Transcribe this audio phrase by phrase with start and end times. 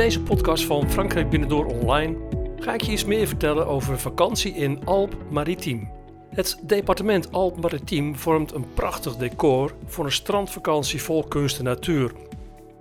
[0.00, 2.16] deze podcast van Frankrijk Binnendoor Online
[2.58, 5.90] ga ik je iets meer vertellen over vakantie in Alpes Maritiem.
[6.30, 12.12] Het departement Alpes Maritiem vormt een prachtig decor voor een strandvakantie vol kunst en natuur.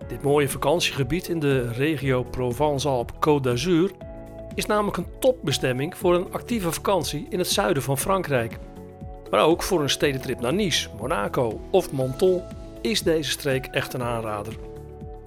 [0.08, 3.92] Dit mooie vakantiegebied in de regio Provence-Alpes-Côte d'Azur
[4.56, 8.58] is namelijk een topbestemming voor een actieve vakantie in het zuiden van Frankrijk.
[9.30, 12.42] Maar ook voor een stedentrip naar Nice, Monaco of Menton
[12.82, 14.54] is deze streek echt een aanrader.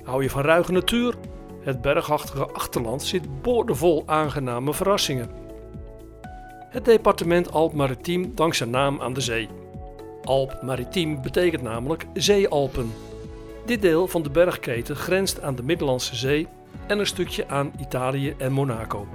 [0.02, 1.14] Hou je van ruige natuur?
[1.62, 5.30] Het bergachtige achterland zit boordevol aangename verrassingen.
[6.68, 9.48] Het departement Alpes Maritiem dankt zijn naam aan de zee.
[10.24, 12.92] Alp Maritiem betekent namelijk zeealpen.
[13.66, 16.48] Dit deel van de bergketen grenst aan de Middellandse Zee
[16.86, 19.06] en een stukje aan Italië en Monaco.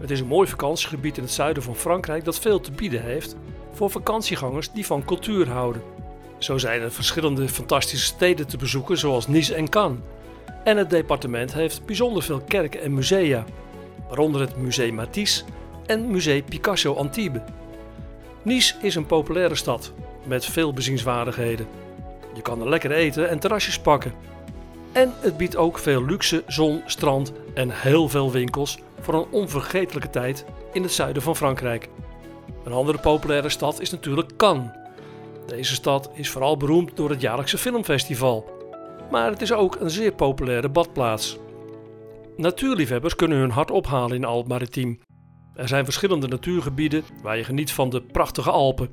[0.00, 3.36] Het is een mooi vakantiegebied in het zuiden van Frankrijk dat veel te bieden heeft
[3.72, 5.82] voor vakantiegangers die van cultuur houden.
[6.38, 10.00] Zo zijn er verschillende fantastische steden te bezoeken zoals Nice en Cannes.
[10.66, 13.44] En het departement heeft bijzonder veel kerken en musea,
[14.08, 15.44] waaronder het Museum Matisse
[15.86, 17.42] en Museum Picasso Antibes.
[18.42, 19.92] Nice is een populaire stad
[20.24, 21.66] met veel bezienswaardigheden.
[22.34, 24.12] Je kan er lekker eten en terrasjes pakken.
[24.92, 30.10] En het biedt ook veel luxe, zon, strand en heel veel winkels voor een onvergetelijke
[30.10, 31.88] tijd in het zuiden van Frankrijk.
[32.64, 34.70] Een andere populaire stad is natuurlijk Cannes.
[35.46, 38.55] Deze stad is vooral beroemd door het jaarlijkse filmfestival.
[39.10, 41.38] Maar het is ook een zeer populaire badplaats.
[42.36, 45.00] Natuurliefhebbers kunnen hun hart ophalen in Alpes Maritiem.
[45.54, 48.90] Er zijn verschillende natuurgebieden waar je geniet van de prachtige Alpen.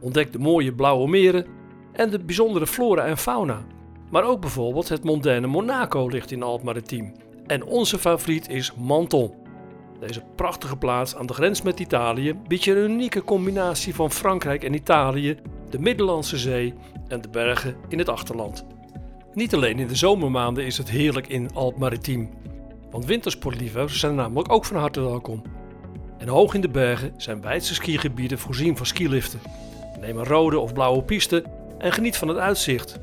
[0.00, 1.46] Ontdek de mooie blauwe meren
[1.92, 3.64] en de bijzondere flora en fauna.
[4.10, 7.12] Maar ook bijvoorbeeld het mondaine Monaco ligt in Alpes Maritiem.
[7.46, 9.34] En onze favoriet is Menton.
[10.00, 14.64] Deze prachtige plaats aan de grens met Italië biedt je een unieke combinatie van Frankrijk
[14.64, 15.36] en Italië,
[15.70, 16.74] de Middellandse Zee
[17.08, 18.66] en de bergen in het achterland.
[19.34, 22.30] Niet alleen in de zomermaanden is het heerlijk in Alpes Maritiem,
[22.90, 25.42] want wintersportliefhebbers zijn namelijk ook van harte welkom.
[26.18, 29.40] En hoog in de bergen zijn wijdse skigebieden voorzien van skiliften.
[30.00, 31.44] Neem een rode of blauwe piste
[31.78, 33.00] en geniet van het uitzicht.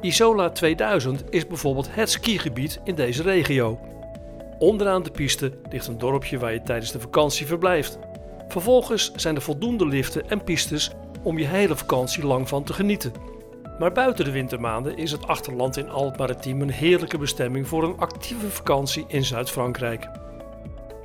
[0.00, 3.80] Isola 2000 is bijvoorbeeld het skigebied in deze regio.
[4.58, 7.98] Onderaan de piste ligt een dorpje waar je tijdens de vakantie verblijft.
[8.48, 10.90] Vervolgens zijn er voldoende liften en pistes
[11.22, 13.31] om je hele vakantie lang van te genieten.
[13.78, 17.98] Maar buiten de wintermaanden is het achterland in Alpes Maritiem een heerlijke bestemming voor een
[17.98, 20.08] actieve vakantie in Zuid-Frankrijk.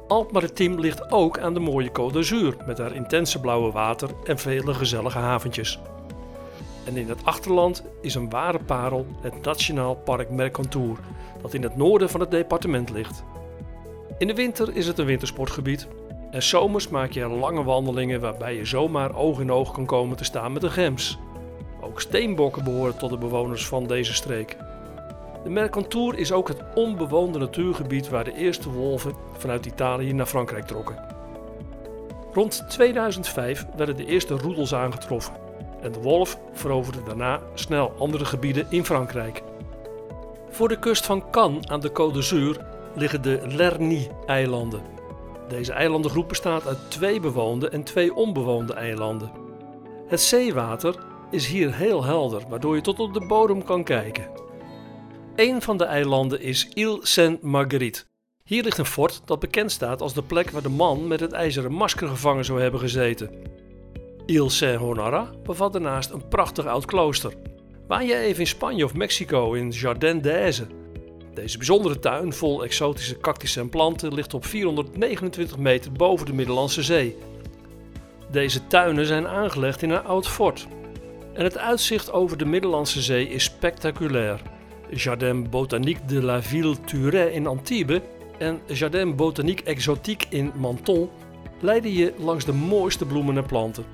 [0.07, 4.37] Alpes Maritiem ligt ook aan de mooie Côte d'Azur met haar intense blauwe water en
[4.37, 5.79] vele gezellige haventjes.
[6.85, 10.97] En in het achterland is een ware parel het Nationaal Park Mercantour,
[11.41, 13.23] dat in het noorden van het departement ligt.
[14.17, 15.87] In de winter is het een wintersportgebied
[16.31, 20.23] en zomers maak je lange wandelingen waarbij je zomaar oog in oog kan komen te
[20.23, 21.19] staan met de gems.
[21.87, 24.57] Ook steenbokken behoren tot de bewoners van deze streek.
[25.43, 30.65] De Mercantour is ook het onbewoonde natuurgebied waar de eerste wolven vanuit Italië naar Frankrijk
[30.65, 31.05] trokken.
[32.33, 35.33] Rond 2005 werden de eerste roedels aangetroffen
[35.81, 39.41] en de wolf veroverde daarna snel andere gebieden in Frankrijk.
[40.49, 42.65] Voor de kust van Cannes aan de Côte d'Azur
[42.95, 44.81] liggen de Lerny-eilanden.
[45.47, 49.31] Deze eilandengroep bestaat uit twee bewoonde en twee onbewoonde eilanden.
[50.07, 50.95] Het zeewater
[51.31, 54.29] is hier heel helder, waardoor je tot op de bodem kan kijken.
[55.35, 58.03] Een van de eilanden is Ile Sainte-Marguerite.
[58.43, 61.31] Hier ligt een fort dat bekend staat als de plek waar de man met het
[61.31, 63.29] ijzeren masker gevangen zou hebben gezeten.
[64.25, 67.33] Ile Saint-Honora bevat daarnaast een prachtig oud klooster.
[67.87, 70.67] Waan je even in Spanje of Mexico in Jardin d'Aise.
[71.33, 76.83] Deze bijzondere tuin vol exotische cactussen en planten ligt op 429 meter boven de Middellandse
[76.83, 77.17] Zee.
[78.31, 80.67] Deze tuinen zijn aangelegd in een oud fort.
[81.37, 84.41] En het uitzicht over de Middellandse Zee is spectaculair.
[84.89, 87.99] Jardin Botanique de la Ville Turet in Antibes
[88.37, 91.09] en Jardin Botanique Exotique in Menton
[91.59, 93.85] leiden je langs de mooiste bloemen en planten.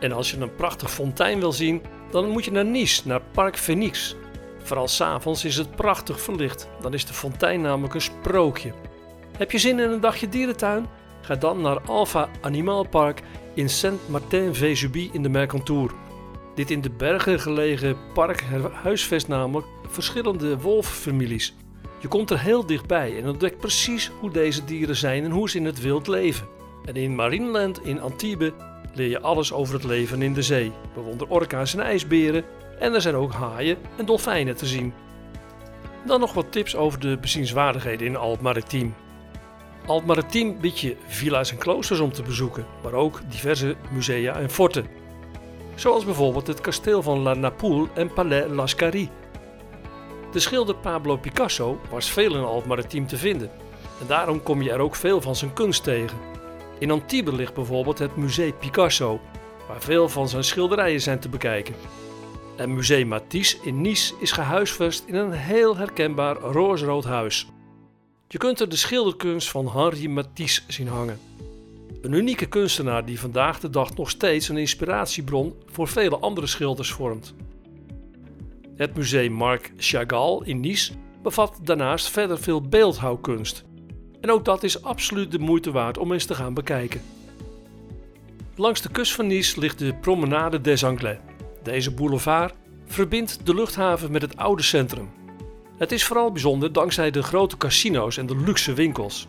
[0.00, 3.56] En als je een prachtig fontein wil zien, dan moet je naar Nice, naar Parc
[3.56, 4.16] Phoenix.
[4.58, 8.72] Vooral s'avonds is het prachtig verlicht, dan is de fontein namelijk een sprookje.
[9.38, 10.86] Heb je zin in een dagje dierentuin?
[11.20, 13.22] Ga dan naar Alpha Animal Park
[13.54, 16.04] in Saint-Martin-Vésubie in de Mercantour.
[16.56, 18.44] Dit in de bergen gelegen park
[18.82, 21.54] huisvest namelijk verschillende wolffamilies.
[21.98, 25.56] Je komt er heel dichtbij en ontdekt precies hoe deze dieren zijn en hoe ze
[25.56, 26.46] in het wild leven.
[26.84, 28.50] En in Marineland in Antibes
[28.94, 30.72] leer je alles over het leven in de zee.
[30.94, 32.44] Bewonder orka's en ijsberen
[32.78, 34.92] en er zijn ook haaien en dolfijnen te zien.
[36.06, 38.94] Dan nog wat tips over de bezienswaardigheden in Alpes Maritiem.
[39.86, 44.50] Alpes Maritiem biedt je villa's en kloosters om te bezoeken, maar ook diverse musea en
[44.50, 44.95] forten.
[45.76, 49.08] Zoals bijvoorbeeld het kasteel van La Napoule en Palais Lascaris.
[50.32, 53.50] De schilder Pablo Picasso was veel in Alpes te vinden.
[54.00, 56.18] En daarom kom je er ook veel van zijn kunst tegen.
[56.78, 59.20] In Antibes ligt bijvoorbeeld het Musée Picasso,
[59.68, 61.74] waar veel van zijn schilderijen zijn te bekijken.
[62.56, 67.46] En Museum Matisse in Nice is gehuisvest in een heel herkenbaar roosrood huis.
[68.28, 71.18] Je kunt er de schilderkunst van Henri Matisse zien hangen.
[72.06, 76.90] Een unieke kunstenaar die vandaag de dag nog steeds een inspiratiebron voor vele andere schilders
[76.92, 77.34] vormt.
[78.76, 80.92] Het museum Marc Chagall in Nice
[81.22, 83.64] bevat daarnaast verder veel beeldhouwkunst.
[84.20, 87.02] En ook dat is absoluut de moeite waard om eens te gaan bekijken.
[88.56, 91.18] Langs de kust van Nice ligt de Promenade des Anglais.
[91.62, 92.54] Deze boulevard
[92.86, 95.10] verbindt de luchthaven met het oude centrum.
[95.76, 99.26] Het is vooral bijzonder dankzij de grote casino's en de luxe winkels.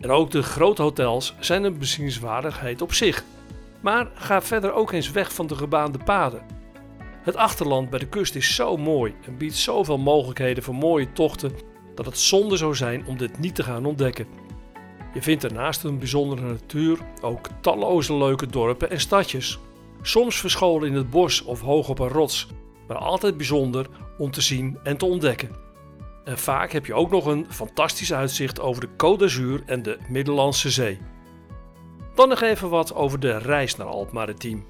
[0.00, 3.24] En ook de grote hotels zijn een bezienswaardigheid op zich.
[3.80, 6.42] Maar ga verder ook eens weg van de gebaande paden.
[7.22, 11.52] Het achterland bij de kust is zo mooi en biedt zoveel mogelijkheden voor mooie tochten
[11.94, 14.26] dat het zonde zou zijn om dit niet te gaan ontdekken.
[15.14, 19.58] Je vindt er naast een bijzondere natuur ook talloze leuke dorpen en stadjes.
[20.02, 22.46] Soms verscholen in het bos of hoog op een rots,
[22.88, 23.86] maar altijd bijzonder
[24.18, 25.65] om te zien en te ontdekken.
[26.26, 29.98] En vaak heb je ook nog een fantastisch uitzicht over de Côte d'Azur en de
[30.08, 30.98] Middellandse Zee.
[32.14, 34.66] Dan nog even wat over de reis naar Alp Maritiem.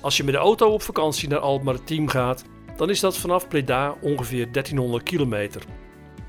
[0.00, 2.44] Als je met de auto op vakantie naar Alp Maritiem gaat,
[2.76, 5.62] dan is dat vanaf Pleda ongeveer 1300 kilometer.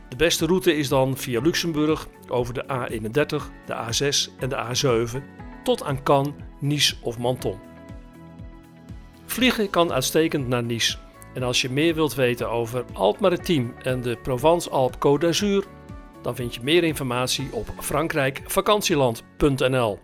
[0.09, 5.23] De beste route is dan via Luxemburg over de A31, de A6 en de A7
[5.63, 7.59] tot aan Cannes, Nice of Menton.
[9.25, 10.97] Vliegen kan uitstekend naar Nice.
[11.35, 15.63] En als je meer wilt weten over Alp Maritiem en de Provence-Alpes Côte d'Azur,
[16.21, 19.99] dan vind je meer informatie op frankrijkvakantieland.nl.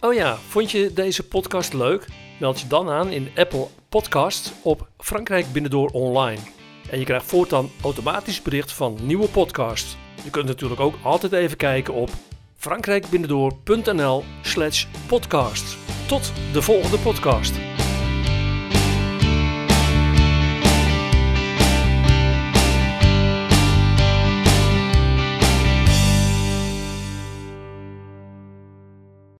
[0.00, 2.06] Oh ja, vond je deze podcast leuk?
[2.38, 6.40] Meld je dan aan in Apple Podcasts op Frankrijk Binnendoor Online.
[6.90, 9.96] En je krijgt voortaan automatisch bericht van nieuwe podcasts.
[10.24, 12.10] Je kunt natuurlijk ook altijd even kijken op
[12.56, 15.76] frankrijkbinnendoor.nl slash podcast.
[16.06, 17.79] Tot de volgende podcast.